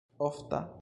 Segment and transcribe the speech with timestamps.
[0.19, 0.69] ofta